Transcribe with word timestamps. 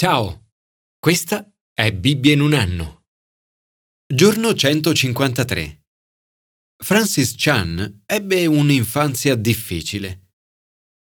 Ciao, 0.00 0.52
questa 1.00 1.52
è 1.74 1.92
Bibbia 1.92 2.32
in 2.32 2.40
un 2.40 2.52
anno. 2.52 3.06
Giorno 4.06 4.54
153. 4.54 5.86
Francis 6.84 7.34
Chan 7.36 8.02
ebbe 8.06 8.46
un'infanzia 8.46 9.34
difficile. 9.34 10.28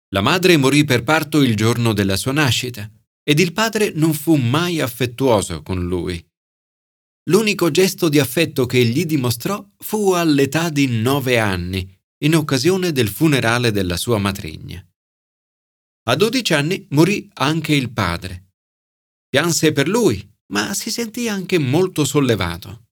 La 0.09 0.21
madre 0.21 0.57
morì 0.57 0.83
per 0.83 1.05
parto 1.05 1.43
il 1.43 1.55
giorno 1.55 1.93
della 1.93 2.17
sua 2.17 2.33
nascita 2.33 2.91
ed 3.23 3.39
il 3.39 3.53
padre 3.53 3.93
non 3.95 4.15
fu 4.15 4.35
mai 4.35 4.81
affettuoso 4.81 5.63
con 5.63 5.87
lui. 5.87 6.21
L'unico 7.31 7.71
gesto 7.71 8.09
di 8.09 8.19
affetto 8.19 8.67
che 8.67 8.85
gli 8.85 9.05
dimostrò 9.05 9.65
fu 9.77 10.11
all'età 10.11 10.71
di 10.71 10.89
nove 10.89 11.39
anni, 11.39 11.89
in 12.25 12.35
occasione 12.35 12.91
del 12.91 13.07
funerale 13.09 13.71
della 13.71 13.97
sua 13.97 14.19
matrigna. 14.19 14.85
A 16.09 16.17
dodici 16.17 16.53
anni 16.53 16.85
morì 16.91 17.31
anche 17.35 17.77
il 17.77 17.93
padre 17.93 18.47
Pianse 19.33 19.73
per 19.73 19.89
lui, 19.89 20.31
ma 20.53 20.75
si 20.75 20.91
sentì 20.91 21.27
anche 21.27 21.59
molto 21.59 22.05
sollevato. 22.05 22.89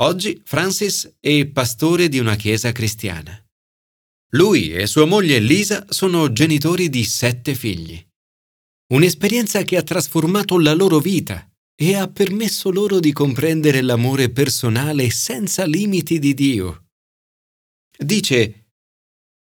Oggi 0.00 0.42
Francis 0.44 1.18
è 1.20 1.46
pastore 1.46 2.08
di 2.08 2.18
una 2.18 2.34
chiesa 2.34 2.72
cristiana. 2.72 3.40
Lui 4.32 4.72
e 4.72 4.88
sua 4.88 5.04
moglie 5.04 5.38
Lisa 5.38 5.86
sono 5.88 6.32
genitori 6.32 6.88
di 6.88 7.04
sette 7.04 7.54
figli. 7.54 8.04
Un'esperienza 8.92 9.62
che 9.62 9.76
ha 9.76 9.84
trasformato 9.84 10.58
la 10.58 10.74
loro 10.74 10.98
vita 10.98 11.48
e 11.76 11.94
ha 11.94 12.08
permesso 12.08 12.72
loro 12.72 12.98
di 12.98 13.12
comprendere 13.12 13.82
l'amore 13.82 14.30
personale 14.30 15.10
senza 15.10 15.64
limiti 15.64 16.18
di 16.18 16.34
Dio. 16.34 16.86
Dice, 17.96 18.70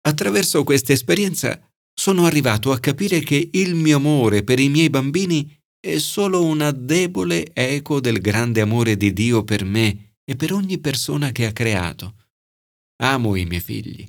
attraverso 0.02 0.66
questa 0.66 0.91
esperienza 0.91 1.57
sono 1.93 2.25
arrivato 2.25 2.71
a 2.71 2.79
capire 2.79 3.20
che 3.20 3.49
il 3.53 3.75
mio 3.75 3.97
amore 3.97 4.43
per 4.43 4.59
i 4.59 4.70
miei 4.70 4.89
bambini 4.89 5.55
è 5.79 5.97
solo 5.99 6.43
una 6.43 6.71
debole 6.71 7.53
eco 7.53 7.99
del 7.99 8.20
grande 8.20 8.61
amore 8.61 8.95
di 8.97 9.13
Dio 9.13 9.43
per 9.43 9.63
me 9.63 10.15
e 10.23 10.35
per 10.35 10.53
ogni 10.53 10.79
persona 10.79 11.31
che 11.31 11.45
ha 11.45 11.51
creato. 11.51 12.15
Amo 13.01 13.35
i 13.35 13.45
miei 13.45 13.62
figli. 13.62 14.07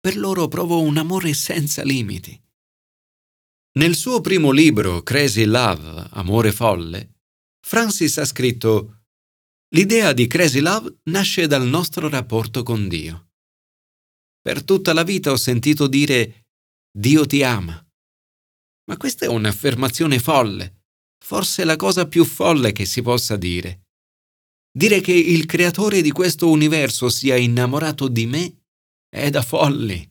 Per 0.00 0.16
loro 0.16 0.48
provo 0.48 0.80
un 0.80 0.96
amore 0.96 1.34
senza 1.34 1.82
limiti. 1.82 2.38
Nel 3.74 3.94
suo 3.94 4.20
primo 4.20 4.50
libro, 4.50 5.02
Crazy 5.02 5.44
Love, 5.44 6.08
Amore 6.10 6.52
folle, 6.52 7.20
Francis 7.64 8.18
ha 8.18 8.24
scritto 8.24 9.04
L'idea 9.74 10.12
di 10.12 10.26
Crazy 10.26 10.60
Love 10.60 10.98
nasce 11.04 11.46
dal 11.46 11.66
nostro 11.66 12.08
rapporto 12.08 12.62
con 12.62 12.88
Dio. 12.88 13.30
Per 14.42 14.64
tutta 14.64 14.92
la 14.92 15.04
vita 15.04 15.30
ho 15.30 15.36
sentito 15.36 15.86
dire 15.86 16.41
Dio 16.94 17.24
ti 17.24 17.42
ama. 17.42 17.82
Ma 18.84 18.96
questa 18.98 19.24
è 19.24 19.28
un'affermazione 19.28 20.18
folle, 20.18 20.82
forse 21.24 21.64
la 21.64 21.76
cosa 21.76 22.06
più 22.06 22.24
folle 22.24 22.72
che 22.72 22.84
si 22.84 23.00
possa 23.00 23.36
dire. 23.36 23.86
Dire 24.70 25.00
che 25.00 25.12
il 25.12 25.46
creatore 25.46 26.02
di 26.02 26.10
questo 26.10 26.50
universo 26.50 27.08
sia 27.08 27.36
innamorato 27.36 28.08
di 28.08 28.26
me 28.26 28.64
è 29.08 29.30
da 29.30 29.42
folli. 29.42 30.10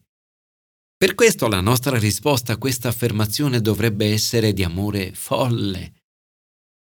Per 0.95 1.15
questo 1.15 1.47
la 1.47 1.61
nostra 1.61 1.97
risposta 1.97 2.53
a 2.53 2.57
questa 2.57 2.89
affermazione 2.89 3.61
dovrebbe 3.61 4.11
essere 4.11 4.53
di 4.53 4.63
amore 4.63 5.13
folle. 5.13 6.03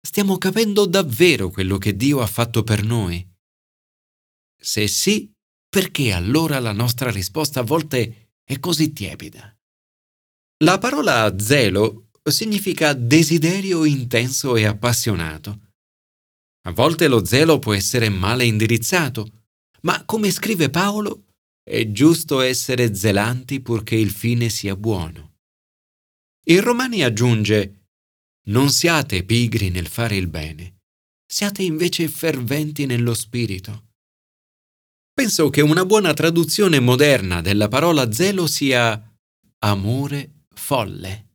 Stiamo 0.01 0.39
capendo 0.39 0.87
davvero 0.87 1.51
quello 1.51 1.79
che 1.79 1.95
Dio 1.95 2.21
ha 2.21 2.27
fatto 2.27 2.63
per 2.63 2.83
noi? 2.83 3.25
Se 4.61 4.89
sì, 4.89 5.33
perché 5.69 6.13
allora 6.13 6.59
la 6.59 6.73
nostra 6.73 7.11
risposta 7.11 7.61
a 7.61 7.65
volte 7.65 8.33
è 8.43 8.59
così 8.59 8.93
tiepida? 8.93 9.57
La 10.63 10.77
parola 10.77 11.35
zelo 11.39 12.11
significa 12.23 12.93
desiderio 12.93 13.87
intenso 13.87 14.57
e 14.57 14.67
appassionato. 14.67 15.73
A 16.67 16.73
volte 16.73 17.09
lo 17.09 17.25
zelo 17.25 17.59
può 17.59 17.73
essere 17.73 18.11
male 18.11 18.45
indirizzato, 18.45 19.47
ma 19.83 20.05
come 20.05 20.31
scrive 20.31 20.69
Paolo, 20.69 21.29
è 21.63 21.91
giusto 21.91 22.41
essere 22.41 22.95
zelanti 22.95 23.61
purché 23.61 23.97
il 23.97 24.11
fine 24.11 24.51
sia 24.51 24.77
buono. 24.77 25.37
In 26.49 26.61
Romani 26.61 27.05
aggiunge, 27.05 27.87
non 28.49 28.69
siate 28.69 29.25
pigri 29.25 29.71
nel 29.71 29.87
fare 29.87 30.17
il 30.17 30.29
bene, 30.29 30.81
siate 31.27 31.63
invece 31.63 32.07
ferventi 32.09 32.85
nello 32.85 33.15
spirito. 33.15 33.93
Penso 35.15 35.49
che 35.49 35.63
una 35.63 35.87
buona 35.87 36.13
traduzione 36.13 36.81
moderna 36.81 37.41
della 37.41 37.69
parola 37.69 38.13
zelo 38.13 38.47
sia 38.47 39.11
amore 39.61 40.40
folle. 40.61 41.31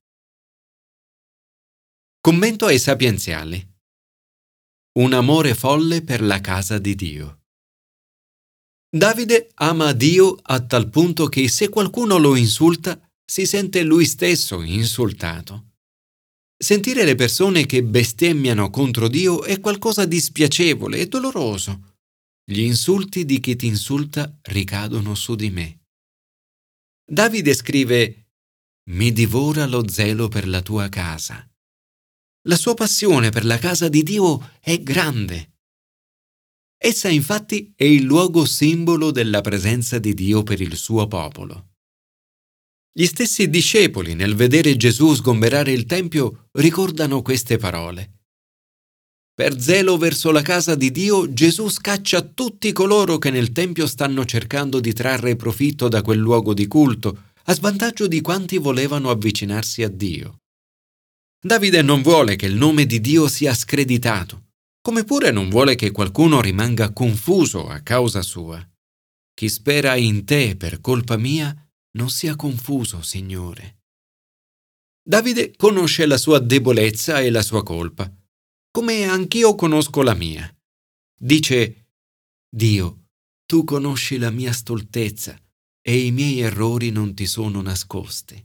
Commento 2.22 2.68
ai 2.68 2.80
sapienziali. 2.80 3.60
Un 5.00 5.14
amore 5.14 5.56
folle 5.56 6.04
per 6.04 6.22
la 6.22 6.40
casa 6.40 6.78
di 6.78 6.96
Dio. 6.96 7.42
Davide 8.88 9.50
ama 9.56 9.92
Dio 9.92 10.38
a 10.42 10.66
tal 10.66 10.90
punto 10.90 11.28
che 11.28 11.50
se 11.50 11.68
qualcuno 11.68 12.18
lo 12.18 12.36
insulta, 12.36 12.98
si 13.26 13.46
sente 13.46 13.84
lui 13.84 14.06
stesso 14.06 14.62
insultato. 14.62 15.74
Sentire 16.56 17.04
le 17.04 17.16
persone 17.16 17.66
che 17.66 17.84
bestemmiano 17.84 18.70
contro 18.70 19.10
Dio 19.10 19.44
è 19.44 19.60
qualcosa 19.60 20.06
di 20.06 20.22
spiacevole 20.22 21.00
e 21.00 21.08
doloroso. 21.08 21.98
Gli 22.46 22.62
insulti 22.62 23.26
di 23.26 23.42
chi 23.42 23.58
ti 23.58 23.66
insulta 23.66 24.40
ricadono 24.44 25.14
su 25.16 25.36
di 25.36 25.50
me. 25.50 25.80
Davide 27.04 27.54
scrive 27.54 28.25
mi 28.88 29.12
divora 29.12 29.66
lo 29.66 29.88
zelo 29.88 30.28
per 30.28 30.48
la 30.48 30.62
tua 30.62 30.90
casa. 30.90 31.48
La 32.48 32.56
sua 32.56 32.76
passione 32.76 33.32
per 33.32 33.44
la 33.44 33.58
casa 33.58 33.90
di 33.90 34.04
Dio 34.04 34.52
è 34.60 34.80
grande. 34.80 35.54
Essa 36.78 37.10
infatti 37.10 37.74
è 37.76 37.84
il 37.84 38.04
luogo 38.04 38.46
simbolo 38.46 39.10
della 39.10 39.42
presenza 39.42 39.98
di 39.98 40.14
Dio 40.14 40.44
per 40.44 40.62
il 40.62 40.76
suo 40.76 41.08
popolo. 41.08 41.70
Gli 42.92 43.08
stessi 43.08 43.50
discepoli, 43.50 44.14
nel 44.14 44.36
vedere 44.36 44.78
Gesù 44.78 45.16
sgomberare 45.16 45.72
il 45.72 45.86
Tempio, 45.86 46.50
ricordano 46.52 47.24
queste 47.24 47.58
parole. 47.58 48.12
Per 49.34 49.60
zelo 49.60 49.98
verso 49.98 50.32
la 50.32 50.44
casa 50.44 50.76
di 50.76 50.92
Dio, 50.92 51.34
Gesù 51.34 51.68
scaccia 51.70 52.22
tutti 52.22 52.72
coloro 52.72 53.18
che 53.18 53.32
nel 53.32 53.52
Tempio 53.52 53.88
stanno 53.88 54.24
cercando 54.26 54.80
di 54.80 54.94
trarre 54.94 55.36
profitto 55.36 55.88
da 55.90 56.04
quel 56.04 56.20
luogo 56.20 56.54
di 56.54 56.68
culto, 56.68 57.25
a 57.48 57.54
svantaggio 57.54 58.08
di 58.08 58.22
quanti 58.22 58.58
volevano 58.58 59.10
avvicinarsi 59.12 59.84
a 59.84 59.90
Dio. 59.90 60.42
Davide 61.40 61.84
non 61.84 62.02
vuole 62.02 62.36
che 62.36 62.48
il 62.48 62.56
nome 62.56 62.88
di 62.88 63.00
Dio 63.00 63.28
sia 63.28 63.54
screditato, 63.54 64.54
come 64.82 65.04
pure 65.04 65.30
non 65.30 65.50
vuole 65.50 65.76
che 65.76 65.92
qualcuno 65.92 66.42
rimanga 66.42 66.92
confuso 66.92 67.68
a 67.68 67.82
causa 67.82 68.24
sua. 68.24 68.68
Chi 69.34 69.50
spera 69.50 69.96
in 69.96 70.26
te 70.26 70.56
per 70.56 70.82
colpa 70.82 71.18
mia 71.18 71.56
non 71.98 72.10
sia 72.10 72.36
confuso, 72.36 73.02
Signore. 73.04 73.84
Davide 75.08 75.56
conosce 75.56 76.08
la 76.08 76.18
sua 76.18 76.40
debolezza 76.40 77.20
e 77.20 77.30
la 77.30 77.44
sua 77.44 77.62
colpa, 77.62 78.12
come 78.72 79.04
anch'io 79.04 79.54
conosco 79.54 80.02
la 80.02 80.16
mia. 80.16 80.52
Dice, 81.16 81.90
Dio, 82.50 83.10
tu 83.46 83.64
conosci 83.64 84.18
la 84.18 84.32
mia 84.32 84.52
stoltezza 84.52 85.40
e 85.88 85.98
i 86.00 86.12
miei 86.12 86.40
errori 86.40 86.90
non 86.90 87.14
ti 87.14 87.28
sono 87.28 87.62
nascosti. 87.62 88.44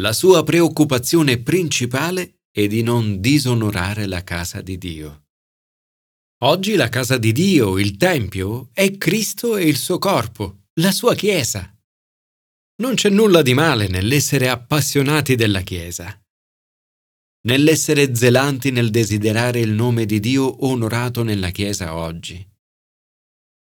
La 0.00 0.12
sua 0.12 0.42
preoccupazione 0.42 1.40
principale 1.40 2.40
è 2.50 2.66
di 2.66 2.82
non 2.82 3.20
disonorare 3.20 4.06
la 4.06 4.24
casa 4.24 4.60
di 4.60 4.76
Dio. 4.76 5.26
Oggi 6.42 6.74
la 6.74 6.88
casa 6.88 7.16
di 7.16 7.30
Dio, 7.30 7.78
il 7.78 7.96
Tempio, 7.96 8.70
è 8.72 8.96
Cristo 8.96 9.56
e 9.56 9.68
il 9.68 9.76
suo 9.76 9.98
corpo, 9.98 10.62
la 10.80 10.90
sua 10.90 11.14
Chiesa. 11.14 11.72
Non 12.82 12.94
c'è 12.94 13.10
nulla 13.10 13.42
di 13.42 13.54
male 13.54 13.86
nell'essere 13.86 14.48
appassionati 14.48 15.36
della 15.36 15.60
Chiesa, 15.60 16.20
nell'essere 17.42 18.16
zelanti 18.16 18.72
nel 18.72 18.90
desiderare 18.90 19.60
il 19.60 19.70
nome 19.70 20.06
di 20.06 20.18
Dio 20.18 20.64
onorato 20.64 21.22
nella 21.22 21.50
Chiesa 21.50 21.94
oggi. 21.94 22.49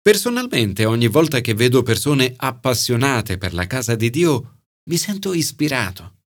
Personalmente, 0.01 0.85
ogni 0.85 1.07
volta 1.07 1.41
che 1.41 1.53
vedo 1.53 1.83
persone 1.83 2.33
appassionate 2.35 3.37
per 3.37 3.53
la 3.53 3.67
casa 3.67 3.95
di 3.95 4.09
Dio, 4.09 4.63
mi 4.89 4.97
sento 4.97 5.33
ispirato. 5.33 6.23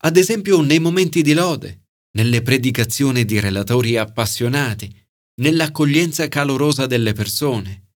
Ad 0.00 0.18
esempio 0.18 0.60
nei 0.60 0.78
momenti 0.78 1.22
di 1.22 1.32
lode, 1.32 1.86
nelle 2.16 2.42
predicazioni 2.42 3.24
di 3.24 3.40
relatori 3.40 3.96
appassionati, 3.96 4.94
nell'accoglienza 5.40 6.28
calorosa 6.28 6.86
delle 6.86 7.14
persone. 7.14 7.94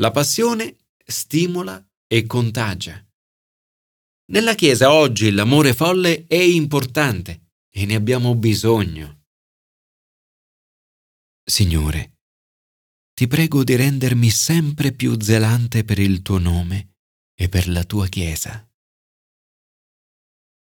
La 0.00 0.10
passione 0.10 0.76
stimola 1.04 1.86
e 2.06 2.24
contagia. 2.24 3.06
Nella 4.32 4.54
Chiesa 4.54 4.92
oggi 4.92 5.30
l'amore 5.32 5.74
folle 5.74 6.26
è 6.26 6.36
importante 6.36 7.52
e 7.68 7.84
ne 7.84 7.94
abbiamo 7.94 8.34
bisogno. 8.34 9.24
Signore, 11.44 12.09
ti 13.20 13.26
prego 13.26 13.64
di 13.64 13.76
rendermi 13.76 14.30
sempre 14.30 14.92
più 14.92 15.20
zelante 15.20 15.84
per 15.84 15.98
il 15.98 16.22
tuo 16.22 16.38
nome 16.38 16.94
e 17.34 17.50
per 17.50 17.68
la 17.68 17.84
tua 17.84 18.06
Chiesa. 18.06 18.66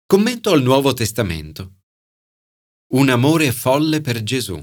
Commento 0.07 0.49
al 0.49 0.63
Nuovo 0.63 0.93
Testamento. 0.93 1.81
Un 2.93 3.09
amore 3.09 3.51
folle 3.51 4.01
per 4.01 4.23
Gesù. 4.23 4.57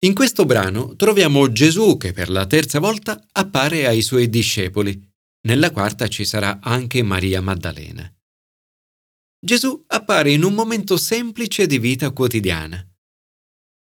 In 0.00 0.12
questo 0.12 0.44
brano 0.44 0.96
troviamo 0.96 1.50
Gesù 1.50 1.96
che 1.96 2.12
per 2.12 2.28
la 2.28 2.46
terza 2.46 2.78
volta 2.78 3.26
appare 3.32 3.86
ai 3.86 4.02
suoi 4.02 4.28
discepoli. 4.28 5.02
Nella 5.46 5.70
quarta 5.70 6.08
ci 6.08 6.26
sarà 6.26 6.58
anche 6.60 7.02
Maria 7.02 7.40
Maddalena. 7.40 8.06
Gesù 9.40 9.82
appare 9.86 10.32
in 10.32 10.44
un 10.44 10.52
momento 10.52 10.98
semplice 10.98 11.66
di 11.66 11.78
vita 11.78 12.10
quotidiana. 12.10 12.86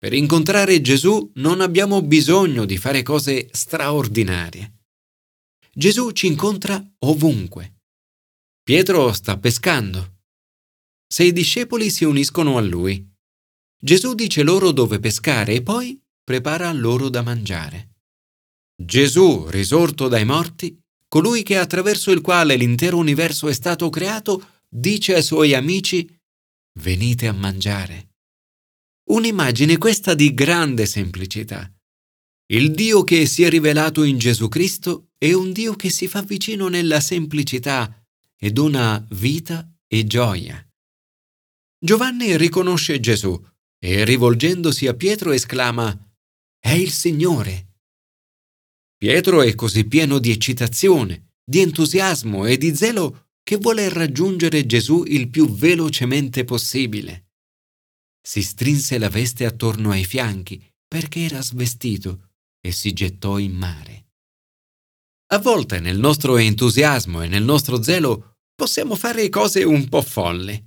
Per 0.01 0.13
incontrare 0.13 0.81
Gesù 0.81 1.33
non 1.35 1.61
abbiamo 1.61 2.03
bisogno 2.03 2.65
di 2.65 2.79
fare 2.79 3.03
cose 3.03 3.49
straordinarie. 3.51 4.85
Gesù 5.73 6.13
ci 6.13 6.29
incontra 6.29 6.81
ovunque. 7.01 7.81
Pietro 8.63 9.13
sta 9.13 9.39
pescando. 9.39 10.19
Sei 11.05 11.33
discepoli 11.33 11.91
si 11.91 12.05
uniscono 12.05 12.59
a 12.59 12.61
lui. 12.61 13.05
Gesù 13.77 14.15
dice 14.15 14.45
loro 14.45 14.71
dove 14.71 15.01
pescare 15.01 15.55
e 15.55 15.63
poi 15.63 16.01
prepara 16.23 16.71
loro 16.73 17.09
da 17.09 17.23
mangiare. 17.23 17.95
Gesù, 18.81 19.49
risorto 19.49 20.07
dai 20.07 20.25
morti, 20.25 20.79
colui 21.09 21.43
che 21.43 21.57
attraverso 21.57 22.13
il 22.13 22.21
quale 22.21 22.55
l'intero 22.55 22.99
universo 22.99 23.49
è 23.49 23.53
stato 23.53 23.91
creato, 23.91 24.61
dice 24.69 25.17
ai 25.17 25.23
suoi 25.25 25.55
amici 25.55 26.09
venite 26.79 27.27
a 27.27 27.33
mangiare. 27.33 28.08
Un'immagine 29.09 29.79
questa 29.79 30.13
di 30.13 30.35
grande 30.35 30.85
semplicità. 30.85 31.73
Il 32.53 32.73
Dio 32.73 33.05
che 33.05 33.25
si 33.25 33.43
è 33.43 33.49
rivelato 33.49 34.03
in 34.03 34.19
Gesù 34.19 34.49
Cristo 34.49 35.13
è 35.17 35.33
un 35.33 35.51
Dio 35.51 35.77
che 35.77 35.89
si 35.89 36.07
fa 36.07 36.21
vicino 36.21 36.69
nella 36.69 37.01
semplicità 37.01 38.07
e 38.37 38.51
dona 38.51 39.03
vita 39.13 39.67
e 39.87 40.07
gioia. 40.07 40.63
Giovanni 41.79 42.37
riconosce 42.37 43.01
Gesù 43.01 43.43
e 43.79 44.05
rivolgendosi 44.05 44.87
a 44.87 44.93
Pietro 44.93 45.33
esclama 45.33 45.91
È 46.59 46.73
il 46.73 46.91
Signore. 46.91 47.77
Pietro 48.99 49.41
è 49.41 49.55
così 49.55 49.87
pieno 49.87 50.19
di 50.19 50.31
eccitazione, 50.31 51.37
di 51.43 51.61
entusiasmo 51.61 52.45
e 52.45 52.59
di 52.59 52.77
zelo 52.77 53.29
che 53.43 53.57
vuole 53.57 53.89
raggiungere 53.89 54.67
Gesù 54.67 55.03
il 55.07 55.31
più 55.31 55.51
velocemente 55.51 56.45
possibile. 56.45 57.28
Si 58.29 58.43
strinse 58.43 58.99
la 58.99 59.09
veste 59.09 59.47
attorno 59.47 59.91
ai 59.91 60.05
fianchi 60.05 60.63
perché 60.87 61.21
era 61.21 61.41
svestito 61.41 62.33
e 62.61 62.73
si 62.73 62.93
gettò 62.93 63.39
in 63.39 63.53
mare. 63.53 64.09
A 65.29 65.39
volte 65.39 65.81
nel 65.81 65.99
nostro 65.99 66.37
entusiasmo 66.37 67.23
e 67.23 67.29
nel 67.29 67.43
nostro 67.43 67.83
zelo 67.83 68.35
possiamo 68.55 68.97
fare 68.97 69.31
cose 69.31 69.65
un 69.65 69.89
po' 69.89 70.03
folli. 70.03 70.63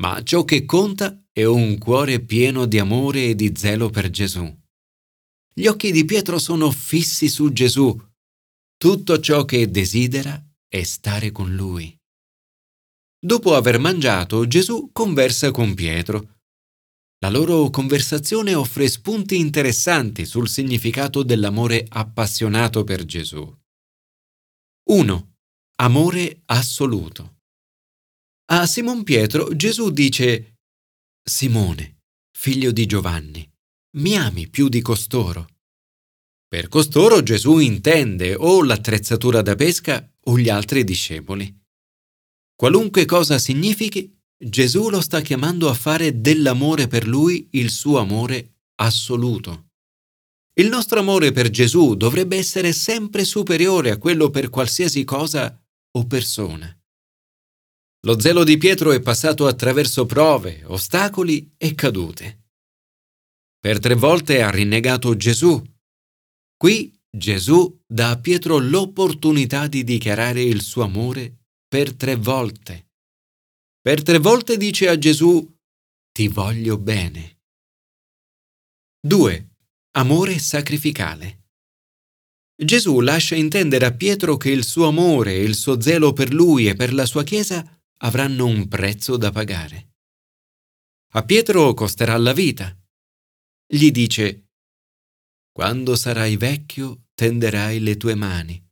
Ma 0.00 0.22
ciò 0.22 0.44
che 0.44 0.64
conta 0.64 1.22
è 1.30 1.44
un 1.44 1.76
cuore 1.76 2.20
pieno 2.20 2.64
di 2.64 2.78
amore 2.78 3.26
e 3.26 3.34
di 3.34 3.52
zelo 3.54 3.90
per 3.90 4.08
Gesù. 4.08 4.42
Gli 5.52 5.66
occhi 5.66 5.92
di 5.92 6.06
Pietro 6.06 6.38
sono 6.38 6.70
fissi 6.70 7.28
su 7.28 7.52
Gesù. 7.52 7.94
Tutto 8.78 9.20
ciò 9.20 9.44
che 9.44 9.70
desidera 9.70 10.42
è 10.66 10.82
stare 10.84 11.32
con 11.32 11.54
lui. 11.54 11.94
Dopo 13.20 13.56
aver 13.56 13.78
mangiato, 13.78 14.46
Gesù 14.46 14.88
conversa 14.90 15.50
con 15.50 15.74
Pietro. 15.74 16.40
La 17.22 17.30
loro 17.30 17.70
conversazione 17.70 18.52
offre 18.56 18.88
spunti 18.88 19.38
interessanti 19.38 20.26
sul 20.26 20.48
significato 20.48 21.22
dell'amore 21.22 21.86
appassionato 21.88 22.82
per 22.82 23.04
Gesù. 23.04 23.48
1. 24.90 25.34
Amore 25.76 26.42
assoluto. 26.46 27.36
A 28.50 28.66
Simon 28.66 29.04
Pietro 29.04 29.54
Gesù 29.54 29.92
dice 29.92 30.56
Simone, 31.22 32.00
figlio 32.36 32.72
di 32.72 32.86
Giovanni, 32.86 33.48
mi 33.98 34.16
ami 34.16 34.48
più 34.48 34.68
di 34.68 34.80
costoro? 34.80 35.46
Per 36.48 36.66
costoro 36.66 37.22
Gesù 37.22 37.58
intende 37.58 38.34
o 38.34 38.64
l'attrezzatura 38.64 39.42
da 39.42 39.54
pesca 39.54 40.12
o 40.24 40.36
gli 40.36 40.48
altri 40.48 40.82
discepoli. 40.82 41.56
Qualunque 42.56 43.04
cosa 43.04 43.38
significhi, 43.38 44.12
Gesù 44.44 44.90
lo 44.90 45.00
sta 45.00 45.20
chiamando 45.20 45.68
a 45.68 45.74
fare 45.74 46.20
dell'amore 46.20 46.88
per 46.88 47.06
lui 47.06 47.46
il 47.52 47.70
suo 47.70 47.98
amore 47.98 48.56
assoluto. 48.80 49.68
Il 50.54 50.68
nostro 50.68 50.98
amore 50.98 51.30
per 51.30 51.48
Gesù 51.48 51.94
dovrebbe 51.94 52.36
essere 52.36 52.72
sempre 52.72 53.24
superiore 53.24 53.92
a 53.92 53.98
quello 53.98 54.30
per 54.30 54.50
qualsiasi 54.50 55.04
cosa 55.04 55.64
o 55.92 56.06
persona. 56.06 56.76
Lo 58.04 58.18
zelo 58.18 58.42
di 58.42 58.58
Pietro 58.58 58.90
è 58.90 59.00
passato 59.00 59.46
attraverso 59.46 60.06
prove, 60.06 60.64
ostacoli 60.64 61.54
e 61.56 61.76
cadute. 61.76 62.46
Per 63.60 63.78
tre 63.78 63.94
volte 63.94 64.42
ha 64.42 64.50
rinnegato 64.50 65.16
Gesù. 65.16 65.62
Qui 66.56 66.92
Gesù 67.08 67.80
dà 67.86 68.10
a 68.10 68.18
Pietro 68.18 68.58
l'opportunità 68.58 69.68
di 69.68 69.84
dichiarare 69.84 70.42
il 70.42 70.62
suo 70.62 70.82
amore 70.82 71.44
per 71.68 71.94
tre 71.94 72.16
volte. 72.16 72.88
Per 73.82 74.00
tre 74.04 74.18
volte 74.18 74.56
dice 74.56 74.88
a 74.88 74.96
Gesù, 74.96 75.44
ti 76.12 76.28
voglio 76.28 76.78
bene. 76.78 77.40
2. 79.04 79.56
Amore 79.96 80.38
sacrificale. 80.38 81.48
Gesù 82.54 83.00
lascia 83.00 83.34
intendere 83.34 83.84
a 83.84 83.92
Pietro 83.92 84.36
che 84.36 84.50
il 84.50 84.64
suo 84.64 84.86
amore 84.86 85.32
e 85.32 85.42
il 85.42 85.56
suo 85.56 85.80
zelo 85.80 86.12
per 86.12 86.32
lui 86.32 86.68
e 86.68 86.76
per 86.76 86.94
la 86.94 87.04
sua 87.06 87.24
Chiesa 87.24 87.82
avranno 88.02 88.46
un 88.46 88.68
prezzo 88.68 89.16
da 89.16 89.32
pagare. 89.32 89.96
A 91.14 91.24
Pietro 91.24 91.74
costerà 91.74 92.16
la 92.18 92.32
vita. 92.32 92.72
Gli 93.66 93.90
dice, 93.90 94.50
Quando 95.50 95.96
sarai 95.96 96.36
vecchio 96.36 97.08
tenderai 97.14 97.80
le 97.80 97.96
tue 97.96 98.14
mani 98.14 98.64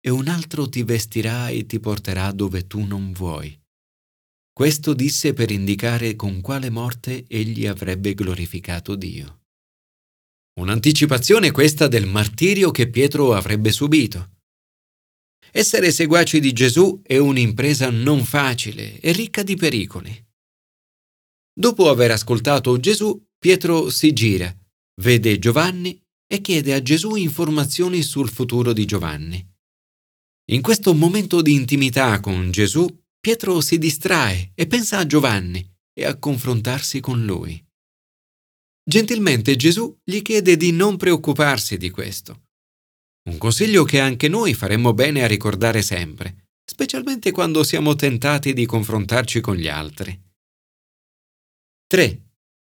e 0.00 0.10
un 0.10 0.26
altro 0.26 0.68
ti 0.68 0.82
vestirà 0.82 1.48
e 1.48 1.64
ti 1.64 1.78
porterà 1.78 2.32
dove 2.32 2.66
tu 2.66 2.80
non 2.82 3.12
vuoi. 3.12 3.61
Questo 4.54 4.92
disse 4.92 5.32
per 5.32 5.50
indicare 5.50 6.14
con 6.14 6.42
quale 6.42 6.68
morte 6.68 7.24
egli 7.26 7.66
avrebbe 7.66 8.12
glorificato 8.12 8.94
Dio. 8.96 9.40
Un'anticipazione 10.60 11.50
questa 11.50 11.88
del 11.88 12.06
martirio 12.06 12.70
che 12.70 12.90
Pietro 12.90 13.32
avrebbe 13.32 13.72
subito. 13.72 14.40
Essere 15.50 15.90
seguaci 15.90 16.38
di 16.38 16.52
Gesù 16.52 17.00
è 17.02 17.16
un'impresa 17.16 17.88
non 17.88 18.24
facile 18.24 19.00
e 19.00 19.12
ricca 19.12 19.42
di 19.42 19.56
pericoli. 19.56 20.26
Dopo 21.54 21.88
aver 21.88 22.10
ascoltato 22.10 22.78
Gesù, 22.78 23.26
Pietro 23.38 23.88
si 23.88 24.12
gira, 24.12 24.54
vede 25.00 25.38
Giovanni 25.38 25.98
e 26.26 26.42
chiede 26.42 26.74
a 26.74 26.82
Gesù 26.82 27.14
informazioni 27.14 28.02
sul 28.02 28.28
futuro 28.28 28.74
di 28.74 28.84
Giovanni. 28.84 29.46
In 30.50 30.60
questo 30.60 30.92
momento 30.92 31.40
di 31.40 31.54
intimità 31.54 32.20
con 32.20 32.50
Gesù, 32.50 32.86
Pietro 33.22 33.60
si 33.60 33.78
distrae 33.78 34.50
e 34.52 34.66
pensa 34.66 34.98
a 34.98 35.06
Giovanni 35.06 35.64
e 35.92 36.04
a 36.04 36.18
confrontarsi 36.18 36.98
con 36.98 37.24
lui. 37.24 37.64
Gentilmente 38.82 39.54
Gesù 39.54 39.96
gli 40.02 40.22
chiede 40.22 40.56
di 40.56 40.72
non 40.72 40.96
preoccuparsi 40.96 41.76
di 41.76 41.88
questo. 41.90 42.48
Un 43.30 43.38
consiglio 43.38 43.84
che 43.84 44.00
anche 44.00 44.26
noi 44.26 44.54
faremmo 44.54 44.92
bene 44.92 45.22
a 45.22 45.28
ricordare 45.28 45.82
sempre, 45.82 46.48
specialmente 46.64 47.30
quando 47.30 47.62
siamo 47.62 47.94
tentati 47.94 48.52
di 48.52 48.66
confrontarci 48.66 49.40
con 49.40 49.54
gli 49.54 49.68
altri. 49.68 50.20
3. 51.86 52.22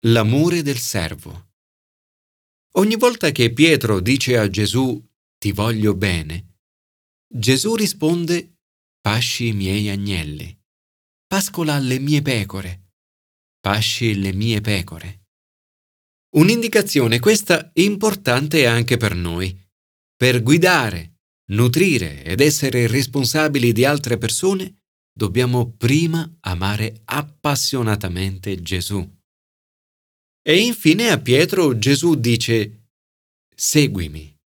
L'amore 0.07 0.63
del 0.63 0.79
servo. 0.79 1.51
Ogni 2.73 2.97
volta 2.97 3.31
che 3.31 3.53
Pietro 3.53 4.01
dice 4.01 4.37
a 4.37 4.51
Gesù 4.51 5.01
ti 5.39 5.53
voglio 5.53 5.95
bene, 5.95 6.57
Gesù 7.29 7.77
risponde 7.77 8.57
pasci 9.01 9.49
i 9.49 9.53
miei 9.53 9.89
agnelli, 9.89 10.57
pascola 11.27 11.79
le 11.79 11.99
mie 11.99 12.23
pecore, 12.23 12.93
pasci 13.61 14.15
le 14.21 14.33
mie 14.33 14.61
pecore. 14.61 15.29
Un'indicazione 16.37 17.19
questa 17.19 17.71
importante 17.75 18.67
anche 18.67 18.97
per 18.97 19.15
noi. 19.15 19.59
Per 20.17 20.43
guidare, 20.43 21.19
nutrire 21.51 22.23
ed 22.23 22.41
essere 22.41 22.87
responsabili 22.87 23.73
di 23.73 23.85
altre 23.85 24.19
persone, 24.19 24.83
dobbiamo 25.13 25.73
prima 25.73 26.31
amare 26.41 27.01
appassionatamente 27.05 28.63
Gesù. 28.63 29.19
E 30.43 30.59
infine 30.59 31.11
a 31.11 31.21
Pietro 31.21 31.77
Gesù 31.79 32.15
dice, 32.15 32.89
Seguimi. 33.55 34.40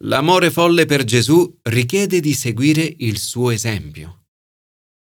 L'amore 0.00 0.50
folle 0.50 0.86
per 0.86 1.04
Gesù 1.04 1.58
richiede 1.62 2.20
di 2.20 2.34
seguire 2.34 2.94
il 2.98 3.18
suo 3.18 3.50
esempio. 3.50 4.24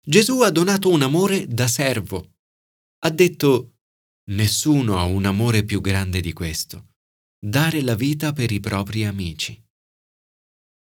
Gesù 0.03 0.41
ha 0.41 0.49
donato 0.49 0.89
un 0.89 1.01
amore 1.01 1.47
da 1.47 1.67
servo. 1.67 2.33
Ha 3.03 3.09
detto, 3.09 3.75
Nessuno 4.31 4.97
ha 4.97 5.03
un 5.03 5.25
amore 5.25 5.63
più 5.63 5.81
grande 5.81 6.21
di 6.21 6.31
questo, 6.31 6.91
dare 7.37 7.81
la 7.81 7.95
vita 7.95 8.33
per 8.33 8.51
i 8.51 8.59
propri 8.59 9.03
amici. 9.03 9.59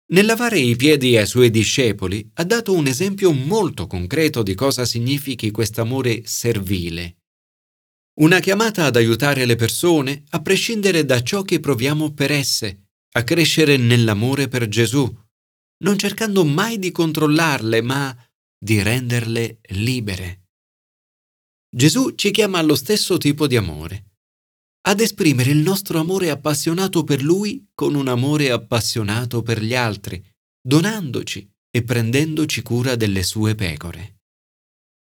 Nel 0.08 0.24
lavare 0.24 0.58
i 0.58 0.74
piedi 0.74 1.16
ai 1.16 1.26
suoi 1.26 1.50
discepoli 1.50 2.28
ha 2.34 2.44
dato 2.44 2.72
un 2.72 2.86
esempio 2.86 3.32
molto 3.32 3.86
concreto 3.86 4.42
di 4.42 4.54
cosa 4.54 4.84
significhi 4.84 5.50
quest'amore 5.50 6.26
servile. 6.26 7.18
Una 8.20 8.40
chiamata 8.40 8.86
ad 8.86 8.96
aiutare 8.96 9.44
le 9.44 9.56
persone 9.56 10.24
a 10.30 10.40
prescindere 10.40 11.04
da 11.04 11.22
ciò 11.22 11.42
che 11.42 11.60
proviamo 11.60 12.14
per 12.14 12.32
esse, 12.32 12.85
a 13.12 13.24
crescere 13.24 13.76
nell'amore 13.76 14.48
per 14.48 14.68
Gesù, 14.68 15.04
non 15.84 15.98
cercando 15.98 16.44
mai 16.44 16.78
di 16.78 16.90
controllarle, 16.90 17.82
ma 17.82 18.16
di 18.58 18.82
renderle 18.82 19.58
libere. 19.70 20.48
Gesù 21.74 22.14
ci 22.14 22.30
chiama 22.30 22.58
allo 22.58 22.74
stesso 22.74 23.18
tipo 23.18 23.46
di 23.46 23.56
amore, 23.56 24.16
ad 24.86 25.00
esprimere 25.00 25.50
il 25.50 25.58
nostro 25.58 25.98
amore 25.98 26.30
appassionato 26.30 27.04
per 27.04 27.22
Lui 27.22 27.68
con 27.74 27.94
un 27.94 28.08
amore 28.08 28.50
appassionato 28.50 29.42
per 29.42 29.62
gli 29.62 29.74
altri, 29.74 30.24
donandoci 30.60 31.50
e 31.70 31.82
prendendoci 31.82 32.62
cura 32.62 32.94
delle 32.94 33.22
sue 33.22 33.54
pecore. 33.54 34.20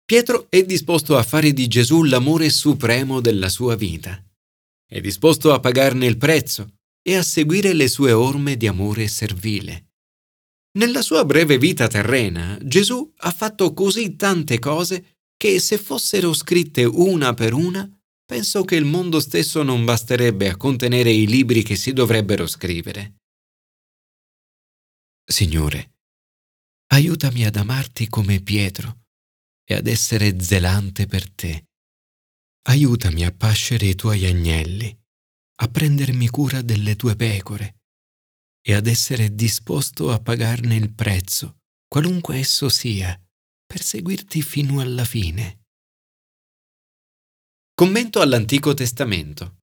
Pietro 0.04 0.48
è 0.50 0.64
disposto 0.64 1.18
a 1.18 1.24
fare 1.24 1.54
di 1.54 1.68
Gesù 1.68 2.04
l'amore 2.04 2.50
supremo 2.50 3.22
della 3.22 3.48
sua 3.48 3.76
vita. 3.76 4.22
È 4.86 5.00
disposto 5.00 5.54
a 5.54 5.60
pagarne 5.60 6.08
il 6.08 6.18
prezzo 6.18 6.79
e 7.02 7.16
a 7.16 7.24
seguire 7.24 7.74
le 7.74 7.88
sue 7.88 8.12
orme 8.12 8.58
di 8.58 8.68
amore 8.68 9.08
servile. 9.08 9.88
Nella 10.78 11.02
sua 11.02 11.26
breve 11.26 11.58
vita 11.58 11.88
terrena, 11.88 12.58
Gesù 12.62 13.12
ha 13.18 13.32
fatto 13.32 13.74
così 13.74 14.16
tante 14.16 14.60
cose 14.60 15.18
che 15.36 15.60
se 15.60 15.78
fossero 15.78 16.34
scritte 16.34 16.84
una 16.84 17.34
per 17.34 17.54
una, 17.54 17.90
penso 18.26 18.64
che 18.64 18.76
il 18.76 18.86
mondo 18.86 19.20
stesso 19.20 19.64
non 19.64 19.86
basterebbe 19.86 20.50
a 20.50 20.58
contenere 20.58 21.12
i 21.12 21.26
libri 21.26 21.64
che 21.64 21.76
si 21.76 21.94
dovrebbero 21.94 22.46
scrivere. 22.46 23.16
Signore, 25.26 25.94
aiutami 26.92 27.46
ad 27.46 27.56
amarti 27.56 28.08
come 28.08 28.42
Pietro 28.42 29.06
e 29.64 29.76
ad 29.76 29.88
essere 29.88 30.40
zelante 30.42 31.06
per 31.06 31.32
te. 31.32 31.66
Aiutami 32.68 33.26
a 33.26 33.32
pascere 33.32 33.86
i 33.86 33.96
tuoi 33.96 34.26
agnelli, 34.26 34.99
a 35.62 35.68
prendermi 35.68 36.30
cura 36.30 36.62
delle 36.62 36.96
tue 36.96 37.16
pecore 37.16 37.80
e 38.62 38.74
ad 38.74 38.88
essere 38.88 39.34
disposto 39.34 40.12
a 40.12 40.20
pagarne 40.20 40.76
il 40.76 40.94
prezzo, 40.94 41.60
qualunque 41.88 42.38
esso 42.38 42.70
sia 42.70 43.20
per 43.66 43.82
seguirti 43.82 44.42
fino 44.42 44.80
alla 44.80 45.06
fine. 45.06 45.66
Commento 47.74 48.22
all'Antico 48.22 48.74
Testamento. 48.74 49.60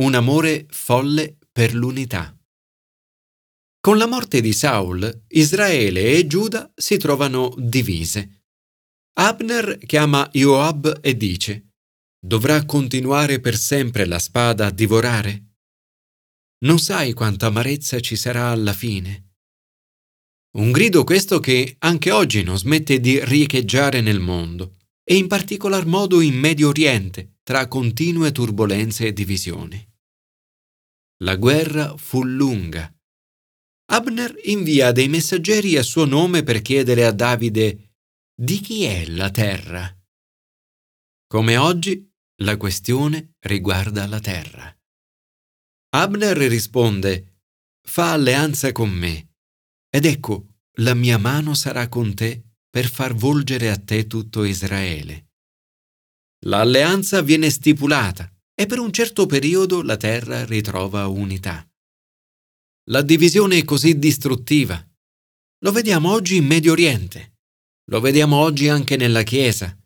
Un 0.00 0.14
amore 0.14 0.66
folle 0.70 1.38
per 1.52 1.74
l'unità. 1.74 2.36
Con 3.80 3.98
la 3.98 4.06
morte 4.06 4.40
di 4.40 4.52
Saul, 4.52 5.24
Israele 5.28 6.16
e 6.16 6.26
Giuda 6.26 6.72
si 6.74 6.96
trovano 6.96 7.54
divise. 7.58 8.44
Abner 9.16 9.78
chiama 9.78 10.28
Joab 10.32 10.98
e 11.00 11.16
dice, 11.16 11.73
Dovrà 12.24 12.64
continuare 12.64 13.38
per 13.38 13.54
sempre 13.54 14.06
la 14.06 14.18
spada 14.18 14.68
a 14.68 14.70
divorare? 14.70 15.56
Non 16.64 16.78
sai 16.78 17.12
quanta 17.12 17.48
amarezza 17.48 18.00
ci 18.00 18.16
sarà 18.16 18.48
alla 18.48 18.72
fine. 18.72 19.32
Un 20.56 20.72
grido 20.72 21.04
questo 21.04 21.38
che 21.38 21.76
anche 21.80 22.10
oggi 22.10 22.42
non 22.42 22.56
smette 22.56 22.98
di 22.98 23.22
riecheggiare 23.22 24.00
nel 24.00 24.20
mondo 24.20 24.76
e 25.04 25.16
in 25.16 25.26
particolar 25.26 25.84
modo 25.84 26.22
in 26.22 26.32
Medio 26.34 26.68
Oriente 26.68 27.40
tra 27.42 27.68
continue 27.68 28.32
turbulenze 28.32 29.08
e 29.08 29.12
divisioni. 29.12 29.86
La 31.24 31.36
guerra 31.36 31.94
fu 31.98 32.24
lunga. 32.24 32.90
Abner 33.92 34.34
invia 34.44 34.92
dei 34.92 35.08
messaggeri 35.08 35.76
a 35.76 35.82
suo 35.82 36.06
nome 36.06 36.42
per 36.42 36.62
chiedere 36.62 37.04
a 37.04 37.12
Davide 37.12 37.96
di 38.34 38.60
chi 38.60 38.84
è 38.84 39.04
la 39.08 39.30
terra. 39.30 39.94
Come 41.26 41.56
oggi, 41.58 42.12
la 42.42 42.56
questione 42.56 43.34
riguarda 43.40 44.06
la 44.06 44.18
terra. 44.18 44.76
Abner 45.90 46.36
risponde, 46.36 47.42
fa 47.86 48.12
alleanza 48.12 48.72
con 48.72 48.90
me 48.90 49.34
ed 49.88 50.06
ecco, 50.06 50.48
la 50.78 50.94
mia 50.94 51.18
mano 51.18 51.54
sarà 51.54 51.88
con 51.88 52.14
te 52.14 52.42
per 52.68 52.88
far 52.88 53.14
volgere 53.14 53.70
a 53.70 53.76
te 53.78 54.08
tutto 54.08 54.42
Israele. 54.42 55.28
L'alleanza 56.46 57.22
viene 57.22 57.48
stipulata 57.48 58.28
e 58.52 58.66
per 58.66 58.80
un 58.80 58.92
certo 58.92 59.26
periodo 59.26 59.82
la 59.82 59.96
terra 59.96 60.44
ritrova 60.44 61.06
unità. 61.06 61.64
La 62.90 63.02
divisione 63.02 63.58
è 63.58 63.64
così 63.64 63.98
distruttiva. 63.98 64.84
Lo 65.60 65.70
vediamo 65.70 66.10
oggi 66.10 66.36
in 66.36 66.46
Medio 66.46 66.72
Oriente. 66.72 67.36
Lo 67.90 68.00
vediamo 68.00 68.36
oggi 68.36 68.68
anche 68.68 68.96
nella 68.96 69.22
Chiesa. 69.22 69.78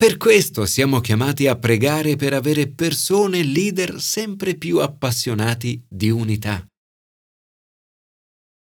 Per 0.00 0.16
questo 0.16 0.64
siamo 0.64 1.00
chiamati 1.00 1.46
a 1.46 1.58
pregare 1.58 2.16
per 2.16 2.32
avere 2.32 2.70
persone 2.70 3.42
leader 3.42 4.00
sempre 4.00 4.54
più 4.54 4.78
appassionati 4.78 5.84
di 5.86 6.08
unità. 6.08 6.66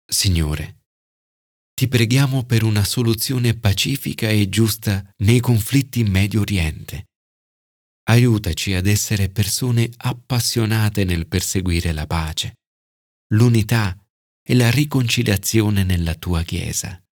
Signore, 0.04 0.82
ti 1.72 1.88
preghiamo 1.88 2.44
per 2.44 2.64
una 2.64 2.84
soluzione 2.84 3.58
pacifica 3.58 4.28
e 4.28 4.50
giusta 4.50 5.02
nei 5.22 5.40
conflitti 5.40 6.00
in 6.00 6.10
Medio 6.10 6.42
Oriente. 6.42 7.06
Aiutaci 8.10 8.74
ad 8.74 8.86
essere 8.86 9.30
persone 9.30 9.90
appassionate 9.96 11.04
nel 11.04 11.26
perseguire 11.28 11.92
la 11.92 12.06
pace, 12.06 12.58
l'unità 13.28 13.96
e 14.46 14.54
la 14.54 14.70
riconciliazione 14.70 15.82
nella 15.82 16.14
tua 16.14 16.42
Chiesa. 16.42 17.02